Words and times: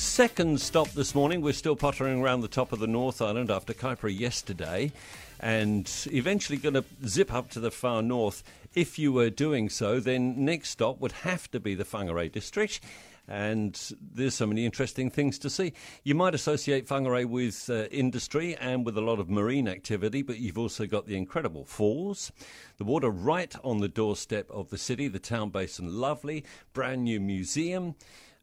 second 0.00 0.58
stop 0.62 0.88
this 0.92 1.14
morning. 1.14 1.42
We're 1.42 1.52
still 1.52 1.76
pottering 1.76 2.22
around 2.22 2.40
the 2.40 2.48
top 2.48 2.72
of 2.72 2.78
the 2.78 2.86
North 2.86 3.20
Island 3.20 3.50
after 3.50 3.74
Kaipara 3.74 4.18
yesterday 4.18 4.92
and 5.38 5.90
eventually 6.10 6.56
going 6.56 6.74
to 6.74 6.84
zip 7.06 7.32
up 7.34 7.50
to 7.50 7.60
the 7.60 7.70
far 7.70 8.00
north. 8.00 8.42
If 8.74 8.98
you 8.98 9.12
were 9.12 9.28
doing 9.28 9.68
so, 9.68 10.00
then 10.00 10.42
next 10.42 10.70
stop 10.70 11.00
would 11.00 11.12
have 11.12 11.50
to 11.50 11.60
be 11.60 11.74
the 11.74 11.84
Whangarei 11.84 12.32
district. 12.32 12.80
And 13.28 13.78
there's 14.00 14.34
so 14.34 14.46
many 14.46 14.64
interesting 14.64 15.10
things 15.10 15.38
to 15.40 15.50
see. 15.50 15.74
You 16.02 16.14
might 16.14 16.34
associate 16.34 16.88
Whangarei 16.88 17.26
with 17.26 17.68
uh, 17.68 17.84
industry 17.90 18.56
and 18.56 18.86
with 18.86 18.96
a 18.96 19.02
lot 19.02 19.20
of 19.20 19.28
marine 19.28 19.68
activity, 19.68 20.22
but 20.22 20.38
you've 20.38 20.58
also 20.58 20.86
got 20.86 21.06
the 21.06 21.16
incredible 21.16 21.66
falls, 21.66 22.32
the 22.78 22.84
water 22.84 23.10
right 23.10 23.54
on 23.62 23.80
the 23.80 23.88
doorstep 23.88 24.50
of 24.50 24.70
the 24.70 24.78
city, 24.78 25.08
the 25.08 25.18
town 25.18 25.50
basin, 25.50 25.94
lovely, 26.00 26.42
brand 26.72 27.04
new 27.04 27.20
museum 27.20 27.94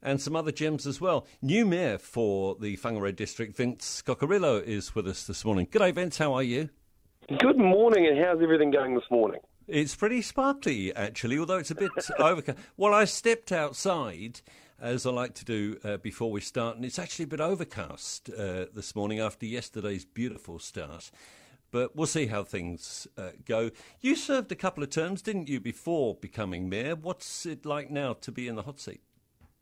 and 0.02 0.22
some 0.22 0.36
other 0.36 0.52
gems 0.52 0.86
as 0.86 1.02
well. 1.02 1.26
New 1.42 1.66
Mayor 1.66 1.98
for 1.98 2.56
the 2.56 2.78
Whangarei 2.78 3.16
district, 3.16 3.58
Vince 3.58 4.02
Cocurullo, 4.06 4.64
is 4.64 4.96
with 4.96 5.08
us 5.08 5.26
this 5.26 5.44
morning. 5.44 5.68
G'day, 5.68 5.94
Vince. 5.94 6.18
How 6.18 6.34
are 6.34 6.44
you? 6.44 6.70
Good 7.40 7.58
morning, 7.58 8.08
and 8.08 8.18
how's 8.18 8.42
everything 8.42 8.72
going 8.72 8.96
this 8.96 9.10
morning? 9.12 9.42
It's 9.68 9.96
pretty 9.96 10.22
sparkly, 10.22 10.96
actually, 10.96 11.38
although 11.38 11.58
it's 11.58 11.72
a 11.72 11.76
bit 11.76 11.92
overcast. 12.20 12.58
Well, 12.78 12.94
I 12.94 13.04
stepped 13.04 13.52
outside, 13.52 14.40
as 14.80 15.06
I 15.06 15.12
like 15.12 15.34
to 15.36 15.46
do 15.46 15.78
uh, 15.84 15.98
before 15.98 16.32
we 16.32 16.40
start, 16.40 16.78
and 16.78 16.86
it's 16.86 17.00
actually 17.00 17.24
a 17.24 17.28
bit 17.28 17.42
overcast 17.42 18.30
uh, 18.30 18.68
this 18.74 18.96
morning 18.96 19.20
after 19.20 19.46
yesterday's 19.46 20.06
beautiful 20.06 20.60
start. 20.60 21.12
But 21.70 21.98
we'll 21.98 22.08
see 22.08 22.28
how 22.28 22.46
things 22.46 23.08
uh, 23.18 23.32
go. 23.44 23.72
You 24.00 24.16
served 24.16 24.52
a 24.54 24.56
couple 24.56 24.84
of 24.84 24.90
terms, 24.90 25.22
didn't 25.22 25.50
you, 25.50 25.60
before 25.60 26.16
becoming 26.16 26.70
mayor? 26.70 26.96
What's 26.96 27.46
it 27.46 27.66
like 27.66 27.92
now 27.92 28.14
to 28.14 28.32
be 28.32 28.48
in 28.48 28.56
the 28.56 28.62
hot 28.62 28.80
seat? 28.80 29.02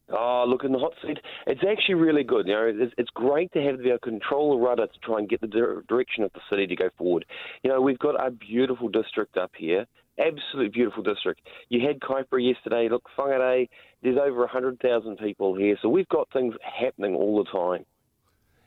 Oh, 0.09 0.45
look 0.47 0.63
in 0.63 0.71
the 0.71 0.77
hot 0.77 0.93
seat. 1.01 1.17
It's 1.47 1.61
actually 1.67 1.95
really 1.95 2.23
good. 2.23 2.47
You 2.47 2.53
know, 2.53 2.71
it's, 2.75 2.93
it's 2.97 3.09
great 3.09 3.51
to 3.53 3.61
have 3.63 3.79
the 3.79 3.97
control 4.03 4.51
the 4.51 4.63
rudder 4.63 4.85
to 4.85 4.99
try 4.99 5.17
and 5.17 5.27
get 5.27 5.41
the 5.41 5.47
di- 5.47 5.81
direction 5.87 6.23
of 6.23 6.31
the 6.33 6.41
city 6.49 6.67
to 6.67 6.75
go 6.75 6.89
forward. 6.97 7.25
You 7.63 7.71
know, 7.71 7.81
we've 7.81 7.97
got 7.97 8.15
a 8.15 8.29
beautiful 8.29 8.87
district 8.87 9.35
up 9.35 9.51
here, 9.57 9.87
absolute 10.19 10.73
beautiful 10.73 11.01
district. 11.01 11.41
You 11.69 11.85
had 11.87 11.99
Kaipara 12.01 12.53
yesterday. 12.53 12.87
Look, 12.89 13.09
Whangarei, 13.17 13.67
there's 14.03 14.17
over 14.17 14.41
100,000 14.41 15.17
people 15.17 15.55
here, 15.55 15.75
so 15.81 15.89
we've 15.89 16.09
got 16.09 16.27
things 16.31 16.53
happening 16.61 17.15
all 17.15 17.43
the 17.43 17.49
time. 17.49 17.85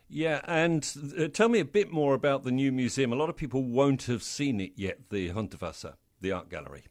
Yeah, 0.09 0.41
and 0.45 0.91
uh, 1.19 1.29
tell 1.29 1.49
me 1.49 1.61
a 1.61 1.65
bit 1.65 1.93
more 1.93 2.15
about 2.15 2.43
the 2.43 2.51
new 2.51 2.73
museum. 2.73 3.13
A 3.13 3.17
lot 3.17 3.29
of 3.29 3.37
people 3.37 3.63
won't 3.63 4.05
have 4.05 4.23
seen 4.23 4.61
it 4.61 4.73
yet, 4.75 5.11
the 5.11 5.29
Hundertwasser, 5.31 5.95
the 6.21 6.33
art 6.33 6.49
gallery. 6.49 6.85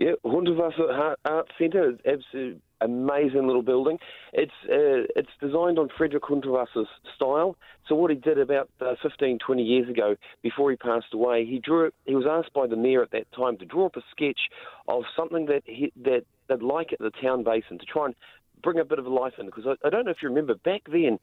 Yeah, 0.00 0.12
Hundertwasser 0.24 1.14
Art 1.26 1.48
Centre 1.58 1.90
is 1.90 1.98
absolutely 2.06 2.62
amazing 2.80 3.46
little 3.46 3.62
building. 3.62 3.98
It's 4.32 4.50
uh, 4.64 5.04
it's 5.14 5.28
designed 5.42 5.78
on 5.78 5.90
Frederick 5.94 6.22
Hundertwasser's 6.22 6.88
style. 7.14 7.54
So 7.86 7.96
what 7.96 8.10
he 8.10 8.16
did 8.16 8.38
about 8.38 8.70
uh, 8.80 8.94
15, 9.02 9.40
20 9.44 9.62
years 9.62 9.90
ago, 9.90 10.16
before 10.42 10.70
he 10.70 10.78
passed 10.78 11.12
away, 11.12 11.44
he 11.44 11.58
drew. 11.58 11.90
He 12.06 12.14
was 12.14 12.24
asked 12.26 12.54
by 12.54 12.66
the 12.66 12.76
mayor 12.76 13.02
at 13.02 13.10
that 13.10 13.30
time 13.32 13.58
to 13.58 13.66
draw 13.66 13.86
up 13.86 13.96
a 13.96 14.00
sketch 14.10 14.40
of 14.88 15.02
something 15.14 15.44
that 15.46 15.64
he, 15.66 15.92
that 16.02 16.24
they'd 16.48 16.62
like 16.62 16.94
at 16.94 16.98
the 17.00 17.12
town 17.22 17.44
basin 17.44 17.78
to 17.78 17.84
try 17.84 18.06
and 18.06 18.14
bring 18.62 18.78
a 18.78 18.86
bit 18.86 18.98
of 18.98 19.06
life 19.06 19.34
in. 19.38 19.44
Because 19.44 19.66
I, 19.66 19.86
I 19.86 19.90
don't 19.90 20.06
know 20.06 20.12
if 20.12 20.22
you 20.22 20.30
remember 20.30 20.54
back 20.54 20.80
then, 20.90 21.18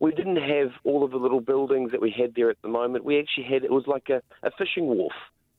we 0.00 0.10
didn't 0.10 0.42
have 0.42 0.72
all 0.82 1.04
of 1.04 1.12
the 1.12 1.18
little 1.18 1.40
buildings 1.40 1.92
that 1.92 2.00
we 2.00 2.10
had 2.10 2.34
there 2.34 2.50
at 2.50 2.60
the 2.62 2.68
moment. 2.68 3.04
We 3.04 3.20
actually 3.20 3.44
had 3.44 3.62
it 3.62 3.70
was 3.70 3.84
like 3.86 4.08
a, 4.08 4.20
a 4.44 4.50
fishing 4.58 4.86
wharf. 4.86 5.12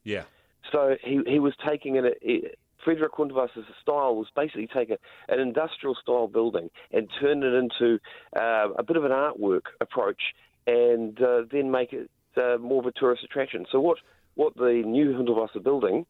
Yeah. 0.03 0.23
So 0.71 0.95
he 1.03 1.21
he 1.27 1.39
was 1.39 1.53
taking 1.67 1.95
it. 1.95 2.57
Frederick 2.83 3.13
Hundertwasser's 3.13 3.65
style 3.81 4.15
was 4.15 4.27
basically 4.33 4.67
take 4.67 4.89
a, 4.89 4.97
an 5.27 5.39
industrial 5.39 5.95
style 6.01 6.27
building 6.27 6.69
and 6.93 7.09
turn 7.19 7.43
it 7.43 7.53
into 7.53 7.99
uh, 8.39 8.69
a 8.77 8.83
bit 8.83 8.95
of 8.95 9.03
an 9.03 9.11
artwork 9.11 9.63
approach 9.81 10.33
and 10.65 11.21
uh, 11.21 11.41
then 11.51 11.71
make 11.71 11.91
it 11.91 12.09
uh, 12.37 12.57
more 12.57 12.79
of 12.79 12.85
a 12.85 12.91
tourist 12.91 13.23
attraction. 13.23 13.65
So 13.71 13.79
what 13.79 13.97
what 14.35 14.55
the 14.55 14.81
new 14.85 15.13
Hundertwasser 15.13 15.61
building, 15.61 16.05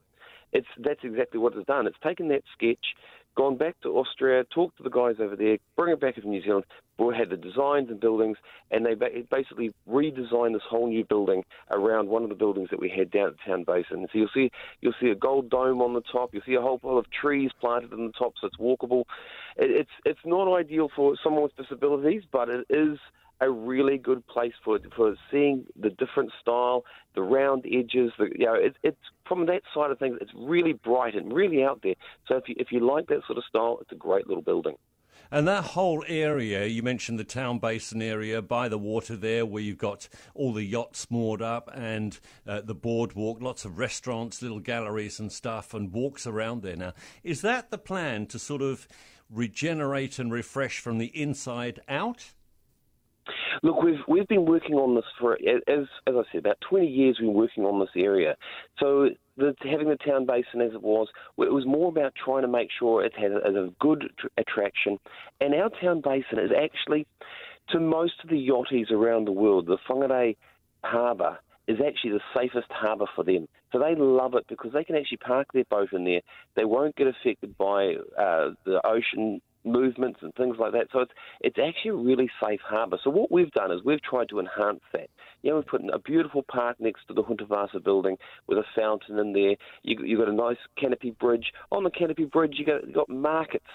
it's 0.54 0.68
that's 0.78 1.00
exactly 1.04 1.40
what 1.40 1.54
it's 1.56 1.66
done. 1.66 1.88
It's 1.88 1.98
taken 2.04 2.28
that 2.30 2.44
sketch, 2.54 2.94
gone 3.36 3.58
back 3.58 3.80
to 3.82 3.90
Austria, 3.98 4.44
talked 4.44 4.78
to 4.78 4.84
the 4.84 4.90
guys 4.90 5.16
over 5.20 5.36
there, 5.36 5.58
bring 5.76 5.94
it 5.94 6.02
back 6.02 6.16
to 6.16 6.28
New 6.28 6.42
Zealand, 6.42 6.66
we 7.00 7.16
had 7.16 7.30
the 7.30 7.38
designs 7.38 7.90
and 7.90 8.00
buildings, 8.00 8.38
and 8.72 8.86
they 8.86 8.94
basically 8.94 9.74
redesigned 9.90 10.54
this 10.54 10.64
whole 10.70 10.88
new 10.88 11.04
building 11.06 11.44
around 11.72 12.10
one 12.10 12.24
of 12.24 12.30
the 12.30 12.36
buildings 12.36 12.70
that 12.72 12.80
we 12.80 12.90
had 12.90 13.10
down 13.10 13.28
at 13.28 13.34
the 13.34 13.52
town 13.52 13.64
basin. 13.64 14.08
So 14.12 14.20
you'll 14.20 14.30
see 14.34 14.52
you'll 14.82 14.94
see 15.00 15.10
a 15.10 15.16
gold 15.16 15.50
dome 15.50 15.82
on 15.82 15.94
the 15.94 16.02
top. 16.12 16.34
You'll 16.34 16.44
see 16.46 16.56
a 16.56 16.62
whole 16.62 16.80
pile 16.80 16.98
of 16.98 17.10
trees 17.10 17.52
planted 17.60 17.94
in 17.94 18.08
the 18.08 18.14
top, 18.14 18.34
so 18.40 18.48
it's 18.48 18.58
walkable. 18.58 19.04
It's 19.58 19.90
it's 20.06 20.20
not 20.26 20.54
ideal 20.54 20.90
for 20.96 21.16
someone 21.24 21.44
with 21.44 21.56
disabilities, 21.56 22.24
but 22.32 22.50
it 22.50 22.66
is 22.70 23.00
a 23.42 23.50
really 23.50 23.98
good 23.98 24.26
place 24.28 24.54
for 24.64 24.80
for 24.96 25.16
seeing 25.32 25.66
the 25.80 25.90
different 25.90 26.32
style, 26.42 26.84
the 27.16 27.22
round 27.22 27.66
edges. 27.66 28.12
The, 28.18 28.30
you 28.38 28.46
know, 28.46 28.56
it, 28.56 28.76
it's 28.84 28.98
from 29.28 29.46
that 29.48 29.62
side 29.74 29.92
of 29.92 30.00
things, 30.00 30.18
it's 30.22 30.32
really 30.36 30.74
bright 30.74 31.16
and 31.16 31.34
really 31.34 31.64
out 31.64 31.82
there. 31.84 31.96
So 32.28 32.38
if 32.38 32.50
you 32.50 32.56
if 32.58 32.72
you 32.72 32.80
like 32.80 33.08
that 33.08 33.22
sort 33.26 33.38
of 33.38 33.44
style, 33.46 33.78
it's 33.82 33.92
a 33.92 33.96
great 33.96 34.28
little 34.28 34.44
building. 34.44 34.76
And 35.32 35.48
that 35.48 35.64
whole 35.64 36.04
area, 36.08 36.66
you 36.66 36.82
mentioned 36.82 37.20
the 37.20 37.24
town 37.24 37.60
basin 37.60 38.02
area 38.02 38.42
by 38.42 38.68
the 38.68 38.80
water 38.80 39.16
there, 39.16 39.46
where 39.46 39.62
you've 39.62 39.78
got 39.78 40.10
all 40.34 40.54
the 40.54 40.64
yachts 40.64 41.06
moored 41.12 41.42
up 41.42 41.70
and 41.72 42.20
uh, 42.48 42.62
the 42.62 42.74
boardwalk, 42.74 43.40
lots 43.40 43.64
of 43.64 43.78
restaurants, 43.78 44.42
little 44.42 44.60
galleries 44.60 45.20
and 45.20 45.32
stuff, 45.32 45.74
and 45.76 45.94
walks 45.94 46.26
around 46.26 46.64
there 46.64 46.76
now. 46.76 46.94
Is 47.24 47.42
that 47.42 47.70
the 47.70 47.78
plan 47.78 48.26
to 48.28 48.40
sort 48.40 48.64
of 48.64 48.88
regenerate 49.30 50.18
and 50.18 50.32
refresh 50.32 50.80
from 50.80 50.98
the 50.98 51.08
inside 51.08 51.80
out? 51.88 52.34
Look, 53.64 53.82
we've 53.82 54.00
we've 54.08 54.28
been 54.28 54.46
working 54.46 54.76
on 54.76 54.96
this 54.96 55.06
for 55.20 55.34
as 55.34 55.86
as 56.08 56.14
I 56.16 56.22
said, 56.32 56.40
about 56.40 56.58
twenty 56.62 56.88
years. 56.88 57.18
We've 57.20 57.30
been 57.30 57.36
working 57.36 57.66
on 57.66 57.80
this 57.80 57.90
area. 57.96 58.36
So 58.80 59.10
the, 59.38 59.56
having 59.64 59.90
the 59.90 59.98
town 59.98 60.26
basin 60.26 60.62
as 60.62 60.74
it 60.74 60.82
was, 60.82 61.08
it 61.38 61.54
was 61.54 61.66
more 61.66 61.90
about 61.90 62.14
trying 62.16 62.42
to 62.44 62.48
make 62.48 62.70
sure 62.78 63.04
it 63.04 63.14
had 63.18 63.32
a, 63.32 63.66
a 63.66 63.70
good 63.80 64.12
tr- 64.20 64.28
attraction. 64.38 65.00
And 65.42 65.54
our 65.56 65.70
town 65.82 66.02
basin 66.02 66.40
is 66.40 66.52
actually, 66.52 67.08
to 67.70 67.80
most 67.80 68.14
of 68.24 68.30
the 68.30 68.36
yachties 68.36 68.92
around 68.92 69.26
the 69.26 69.32
world, 69.32 69.68
the 69.68 69.78
Whangarei 69.90 70.36
Harbour 70.84 71.40
is 71.68 71.78
actually 71.86 72.12
the 72.12 72.22
safest 72.36 72.68
harbour 72.72 73.06
for 73.16 73.24
them. 73.24 73.48
So 73.72 73.78
they 73.78 73.94
love 73.96 74.34
it 74.34 74.46
because 74.50 74.74
they 74.74 74.84
can 74.84 74.96
actually 74.96 75.18
park 75.18 75.48
their 75.54 75.66
boat 75.66 75.94
in 75.94 76.04
there. 76.04 76.22
They 76.56 76.66
won't 76.66 76.96
get 76.96 77.06
affected 77.06 77.56
by 77.58 77.94
uh, 78.18 78.52
the 78.66 78.82
ocean 78.84 79.40
movements 79.64 80.20
and 80.22 80.34
things 80.36 80.58
like 80.60 80.72
that. 80.74 80.88
So 80.92 81.00
it's 81.00 81.12
it's 81.42 81.58
actually 81.60 81.92
a 81.92 81.96
really 81.96 82.30
safe 82.42 82.62
harbour. 82.64 82.98
So 83.04 83.10
what 83.10 83.32
we've 83.32 83.52
done 83.52 83.72
is 83.72 83.82
we've 83.84 84.02
tried 84.02 84.30
to 84.30 84.40
enhance 84.40 84.82
that. 84.94 85.10
You 85.42 85.52
know, 85.52 85.58
we've 85.58 85.68
put 85.68 85.82
in 85.82 85.90
a 85.90 86.00
beautiful 86.00 86.44
park 86.44 86.78
next 86.80 87.08
to 87.08 87.14
the 87.14 87.24
Hundertwasser 87.24 87.84
building 87.84 88.18
with 88.48 88.58
a 88.58 88.64
fountain 88.76 89.20
in 89.20 89.34
there. 89.34 89.56
You, 89.84 89.98
you've 90.04 90.20
got 90.20 90.30
a 90.30 90.34
nice 90.34 90.58
canopy 90.78 91.12
bridge. 91.12 91.52
On 91.72 91.84
the 91.84 91.90
canopy 91.90 92.26
bridge, 92.26 92.56
you 92.58 92.66
got, 92.66 92.86
you've 92.86 92.96
got 92.96 93.10
markets 93.10 93.66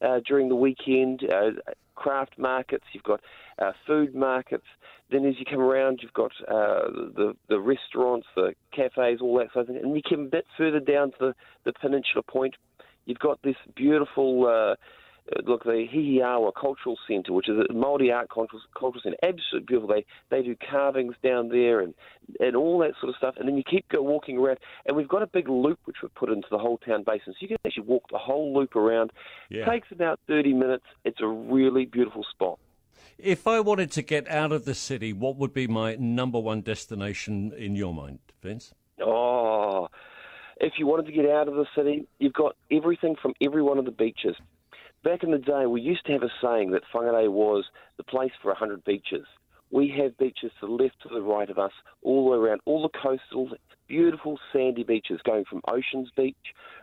uh, 0.00 0.20
during 0.26 0.48
the 0.48 0.56
weekend, 0.56 1.22
uh, 1.30 1.50
craft 1.94 2.38
markets. 2.38 2.84
You've 2.92 3.04
got 3.04 3.20
uh, 3.60 3.72
food 3.86 4.14
markets. 4.14 4.66
Then 5.10 5.26
as 5.26 5.34
you 5.38 5.44
come 5.44 5.60
around, 5.60 6.00
you've 6.02 6.12
got 6.14 6.32
uh, 6.48 6.88
the 7.14 7.36
the 7.48 7.60
restaurants, 7.60 8.26
the 8.34 8.54
cafes, 8.72 9.18
all 9.20 9.38
that 9.38 9.52
sort 9.52 9.68
of 9.68 9.74
thing. 9.74 9.84
And 9.84 9.94
you 9.94 10.02
come 10.08 10.26
a 10.26 10.30
bit 10.30 10.46
further 10.56 10.80
down 10.80 11.10
to 11.12 11.16
the, 11.20 11.34
the 11.64 11.72
Peninsula 11.74 12.22
Point. 12.22 12.54
You've 13.04 13.18
got 13.18 13.42
this 13.42 13.56
beautiful 13.76 14.46
uh, 14.46 14.76
Uh, 15.30 15.40
look, 15.44 15.62
the 15.62 15.86
Hihiaua 15.92 16.52
Cultural 16.60 16.98
Centre, 17.06 17.32
which 17.32 17.48
is 17.48 17.56
a 17.58 17.72
Māori 17.72 18.12
art 18.12 18.28
cultural, 18.28 18.60
cultural 18.76 19.00
centre, 19.02 19.18
absolutely 19.22 19.66
beautiful. 19.66 19.94
They 19.94 20.04
they 20.30 20.42
do 20.42 20.56
carvings 20.56 21.14
down 21.22 21.48
there 21.48 21.80
and 21.80 21.94
and 22.40 22.56
all 22.56 22.78
that 22.80 22.94
sort 23.00 23.10
of 23.10 23.16
stuff. 23.16 23.34
And 23.38 23.48
then 23.48 23.56
you 23.56 23.62
keep 23.62 23.88
go 23.88 24.02
walking 24.02 24.38
around, 24.38 24.58
and 24.84 24.96
we've 24.96 25.08
got 25.08 25.22
a 25.22 25.28
big 25.28 25.48
loop 25.48 25.78
which 25.84 25.96
we've 26.02 26.14
put 26.14 26.28
into 26.28 26.48
the 26.50 26.58
whole 26.58 26.78
town 26.78 27.04
basin, 27.04 27.34
so 27.34 27.36
you 27.40 27.48
can 27.48 27.58
actually 27.64 27.84
walk 27.84 28.04
the 28.10 28.18
whole 28.18 28.52
loop 28.52 28.74
around. 28.74 29.12
Yeah. 29.48 29.62
It 29.62 29.70
takes 29.70 29.88
about 29.92 30.18
thirty 30.26 30.52
minutes. 30.52 30.84
It's 31.04 31.20
a 31.20 31.28
really 31.28 31.84
beautiful 31.84 32.24
spot. 32.28 32.58
If 33.18 33.46
I 33.46 33.60
wanted 33.60 33.92
to 33.92 34.02
get 34.02 34.26
out 34.28 34.50
of 34.50 34.64
the 34.64 34.74
city, 34.74 35.12
what 35.12 35.36
would 35.36 35.54
be 35.54 35.68
my 35.68 35.94
number 35.94 36.40
one 36.40 36.62
destination 36.62 37.52
in 37.56 37.76
your 37.76 37.94
mind, 37.94 38.18
Vince? 38.42 38.74
Oh, 39.00 39.88
if 40.60 40.74
you 40.78 40.86
wanted 40.86 41.06
to 41.06 41.12
get 41.12 41.26
out 41.26 41.46
of 41.46 41.54
the 41.54 41.66
city, 41.76 42.06
you've 42.18 42.32
got 42.32 42.56
everything 42.70 43.14
from 43.20 43.34
every 43.40 43.62
one 43.62 43.78
of 43.78 43.84
the 43.84 43.92
beaches. 43.92 44.36
Back 45.04 45.24
in 45.24 45.32
the 45.32 45.38
day, 45.38 45.66
we 45.66 45.80
used 45.80 46.06
to 46.06 46.12
have 46.12 46.22
a 46.22 46.30
saying 46.40 46.70
that 46.70 46.82
Whangarei 46.94 47.28
was 47.28 47.64
the 47.96 48.04
place 48.04 48.30
for 48.40 48.48
100 48.52 48.84
beaches. 48.84 49.26
We 49.72 49.92
have 49.98 50.16
beaches 50.16 50.52
to 50.60 50.66
the 50.66 50.72
left, 50.72 51.00
to 51.02 51.08
the 51.08 51.22
right 51.22 51.50
of 51.50 51.58
us, 51.58 51.72
all 52.02 52.24
the 52.24 52.30
way 52.30 52.36
around, 52.36 52.60
all 52.66 52.82
the 52.82 52.98
coastal, 52.98 53.50
beautiful 53.88 54.38
sandy 54.52 54.84
beaches, 54.84 55.20
going 55.24 55.44
from 55.44 55.60
Oceans 55.66 56.10
Beach 56.16 56.36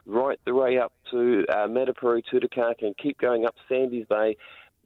right 0.06 0.38
the 0.45 0.54
way 0.54 0.77
up 0.80 0.92
to 1.12 1.45
uh, 1.50 1.68
Matapouri, 1.68 2.21
Tutukaka, 2.30 2.81
and 2.81 2.98
keep 2.98 3.18
going 3.19 3.45
up 3.45 3.56
Sandys 3.69 4.07
Bay. 4.10 4.36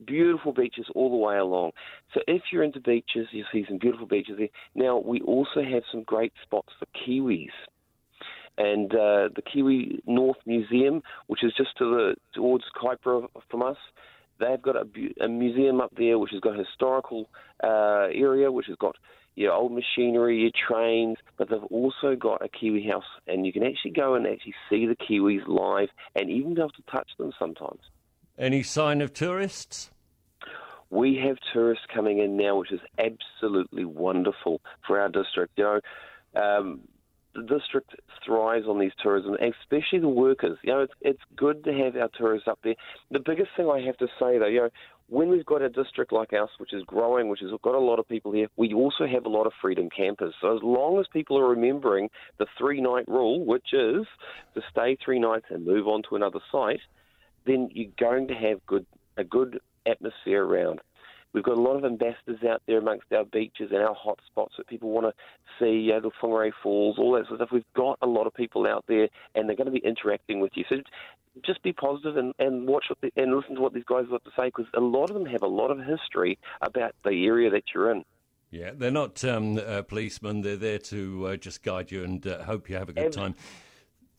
Beautiful 0.04 0.52
beaches 0.52 0.86
all 0.94 1.10
the 1.10 1.16
way 1.16 1.36
along. 1.36 1.72
So 2.12 2.20
if 2.28 2.42
you're 2.52 2.62
into 2.62 2.80
beaches, 2.80 3.26
you'll 3.32 3.46
see 3.52 3.64
some 3.66 3.78
beautiful 3.78 4.06
beaches 4.06 4.36
there. 4.38 4.48
Now, 4.76 4.98
we 4.98 5.20
also 5.22 5.62
have 5.62 5.82
some 5.90 6.04
great 6.04 6.32
spots 6.44 6.72
for 6.78 6.86
Kiwis 6.96 7.48
and 8.58 8.92
uh, 8.92 9.28
the 9.34 9.42
Kiwi 9.42 10.02
North 10.06 10.38
Museum, 10.46 11.02
which 11.26 11.42
is 11.42 11.52
just 11.56 11.76
to 11.78 11.84
the 11.84 12.14
towards 12.34 12.64
Kaipara 12.80 13.28
from 13.50 13.62
us. 13.62 13.76
They've 14.40 14.60
got 14.60 14.76
a, 14.76 14.86
a 15.24 15.28
museum 15.28 15.80
up 15.80 15.92
there 15.96 16.18
which 16.18 16.32
has 16.32 16.40
got 16.40 16.58
a 16.58 16.64
historical 16.64 17.28
uh, 17.62 18.08
area, 18.12 18.50
which 18.50 18.66
has 18.66 18.76
got 18.76 18.96
your 19.36 19.52
old 19.52 19.72
machinery, 19.72 20.40
your 20.40 20.50
trains, 20.68 21.18
but 21.36 21.48
they've 21.48 21.62
also 21.64 22.14
got 22.16 22.44
a 22.44 22.48
Kiwi 22.48 22.86
house, 22.88 23.04
and 23.26 23.46
you 23.46 23.52
can 23.52 23.64
actually 23.64 23.90
go 23.90 24.14
and 24.14 24.26
actually 24.26 24.54
see 24.70 24.86
the 24.86 24.96
Kiwis 24.96 25.46
live, 25.46 25.88
and 26.14 26.30
even 26.30 26.54
be 26.54 26.60
able 26.60 26.70
to 26.70 26.82
touch 26.90 27.10
them 27.18 27.32
sometimes. 27.38 27.80
Any 28.38 28.62
sign 28.62 29.00
of 29.00 29.12
tourists? 29.12 29.90
We 30.90 31.16
have 31.16 31.36
tourists 31.52 31.86
coming 31.92 32.18
in 32.18 32.36
now, 32.36 32.56
which 32.56 32.70
is 32.70 32.80
absolutely 32.98 33.84
wonderful 33.84 34.60
for 34.86 35.00
our 35.00 35.08
district. 35.08 35.54
You 35.56 35.64
know, 36.34 36.40
um, 36.40 36.80
the 37.34 37.42
district 37.42 37.94
thrives 38.24 38.66
on 38.66 38.78
these 38.78 38.92
tourism, 39.02 39.34
especially 39.34 39.98
the 39.98 40.08
workers. 40.08 40.58
You 40.62 40.72
know, 40.72 40.80
it's, 40.80 40.92
it's 41.00 41.22
good 41.36 41.64
to 41.64 41.72
have 41.72 41.96
our 41.96 42.08
tourists 42.16 42.48
up 42.48 42.58
there. 42.62 42.74
The 43.10 43.20
biggest 43.20 43.50
thing 43.56 43.68
I 43.68 43.80
have 43.80 43.96
to 43.98 44.06
say, 44.18 44.38
though, 44.38 44.46
you 44.46 44.60
know, 44.60 44.70
when 45.08 45.28
we've 45.28 45.44
got 45.44 45.62
a 45.62 45.68
district 45.68 46.12
like 46.12 46.32
ours, 46.32 46.50
which 46.58 46.72
is 46.72 46.82
growing, 46.86 47.28
which 47.28 47.40
has 47.40 47.50
got 47.62 47.74
a 47.74 47.78
lot 47.78 47.98
of 47.98 48.08
people 48.08 48.32
here, 48.32 48.46
we 48.56 48.72
also 48.72 49.06
have 49.06 49.26
a 49.26 49.28
lot 49.28 49.46
of 49.46 49.52
freedom 49.60 49.88
campers. 49.94 50.34
So 50.40 50.56
as 50.56 50.62
long 50.62 50.98
as 50.98 51.06
people 51.12 51.38
are 51.38 51.48
remembering 51.48 52.08
the 52.38 52.46
three 52.56 52.80
night 52.80 53.06
rule, 53.06 53.44
which 53.44 53.72
is 53.72 54.06
to 54.54 54.62
stay 54.70 54.96
three 55.04 55.18
nights 55.18 55.46
and 55.50 55.66
move 55.66 55.86
on 55.86 56.02
to 56.08 56.16
another 56.16 56.40
site, 56.50 56.80
then 57.46 57.68
you're 57.72 57.92
going 58.00 58.28
to 58.28 58.34
have 58.34 58.64
good 58.66 58.86
a 59.16 59.24
good 59.24 59.60
atmosphere 59.86 60.44
around. 60.44 60.80
We've 61.34 61.44
got 61.44 61.58
a 61.58 61.60
lot 61.60 61.76
of 61.76 61.84
ambassadors 61.84 62.42
out 62.48 62.62
there 62.66 62.78
amongst 62.78 63.12
our 63.12 63.24
beaches 63.24 63.70
and 63.72 63.82
our 63.82 63.94
hot 63.94 64.20
spots 64.24 64.54
that 64.56 64.68
people 64.68 64.90
want 64.90 65.06
to 65.06 65.12
see, 65.58 65.92
uh, 65.92 66.00
the 66.00 66.10
Whangarei 66.22 66.52
Falls, 66.62 66.96
all 66.96 67.12
that 67.12 67.26
sort 67.26 67.40
of 67.40 67.48
stuff. 67.48 67.52
We've 67.52 67.64
got 67.76 67.98
a 68.00 68.06
lot 68.06 68.26
of 68.26 68.34
people 68.34 68.66
out 68.66 68.84
there, 68.86 69.08
and 69.34 69.48
they're 69.48 69.56
going 69.56 69.66
to 69.66 69.72
be 69.72 69.84
interacting 69.84 70.40
with 70.40 70.52
you. 70.54 70.64
So 70.68 70.76
just 71.44 71.60
be 71.64 71.72
positive 71.72 72.16
and, 72.16 72.32
and 72.38 72.68
watch 72.68 72.86
the, 73.02 73.10
and 73.16 73.36
listen 73.36 73.56
to 73.56 73.60
what 73.60 73.74
these 73.74 73.84
guys 73.84 74.04
have 74.12 74.22
to 74.22 74.30
say, 74.38 74.46
because 74.46 74.66
a 74.74 74.80
lot 74.80 75.10
of 75.10 75.14
them 75.14 75.26
have 75.26 75.42
a 75.42 75.48
lot 75.48 75.72
of 75.72 75.78
history 75.78 76.38
about 76.62 76.94
the 77.04 77.26
area 77.26 77.50
that 77.50 77.64
you're 77.74 77.90
in. 77.90 78.04
Yeah, 78.52 78.70
they're 78.72 78.92
not 78.92 79.24
um, 79.24 79.58
uh, 79.58 79.82
policemen. 79.82 80.42
They're 80.42 80.54
there 80.56 80.78
to 80.78 81.26
uh, 81.26 81.36
just 81.36 81.64
guide 81.64 81.90
you 81.90 82.04
and 82.04 82.24
uh, 82.24 82.44
hope 82.44 82.70
you 82.70 82.76
have 82.76 82.88
a 82.88 82.92
good 82.92 83.12
time. 83.12 83.34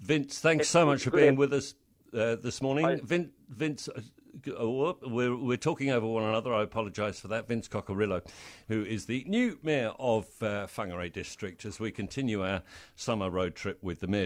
Vince, 0.00 0.40
thanks 0.40 0.68
so 0.68 0.84
much 0.84 1.04
for 1.04 1.12
being 1.12 1.36
with 1.36 1.52
us 1.52 1.74
uh, 2.12 2.34
this 2.34 2.60
morning. 2.60 3.00
Vince, 3.48 3.88
uh, 3.88 4.00
oh, 4.48 4.96
we're, 5.06 5.36
we're 5.36 5.56
talking 5.56 5.90
over 5.90 6.06
one 6.06 6.24
another. 6.24 6.52
I 6.52 6.62
apologise 6.62 7.20
for 7.20 7.28
that. 7.28 7.48
Vince 7.48 7.68
Cocurullo, 7.68 8.22
who 8.68 8.84
is 8.84 9.06
the 9.06 9.24
new 9.26 9.58
mayor 9.62 9.92
of 9.98 10.26
uh, 10.40 10.66
Whangarei 10.66 11.12
District, 11.12 11.64
as 11.64 11.80
we 11.80 11.90
continue 11.90 12.44
our 12.44 12.62
summer 12.96 13.30
road 13.30 13.54
trip 13.54 13.78
with 13.82 14.00
the 14.00 14.06
mayor. 14.06 14.22